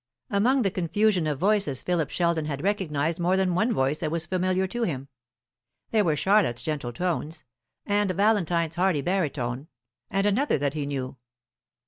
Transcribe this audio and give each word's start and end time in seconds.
Among 0.31 0.63
the 0.63 0.71
confusion 0.71 1.27
of 1.27 1.37
voices 1.37 1.83
Philip 1.83 2.09
Sheldon 2.09 2.45
had 2.45 2.63
recognized 2.63 3.19
more 3.19 3.37
than 3.37 3.53
one 3.53 3.71
voice 3.71 3.99
that 3.99 4.09
was 4.09 4.25
familiar 4.25 4.65
to 4.65 4.81
him. 4.81 5.09
There 5.91 6.03
were 6.03 6.15
Charlotte's 6.15 6.63
gentle 6.63 6.91
tones, 6.91 7.43
and 7.85 8.09
Valentine's 8.09 8.77
hearty 8.77 9.03
barytone, 9.03 9.67
and 10.09 10.25
another 10.25 10.57
that 10.57 10.73
he 10.73 10.87
knew. 10.87 11.17